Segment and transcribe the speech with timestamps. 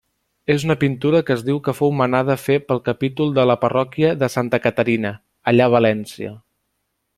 [0.51, 4.11] És una pintura que es diu que fou manada fer pel capítol de la parròquia
[4.23, 5.15] de Santa Caterina,
[5.53, 6.35] allà a València.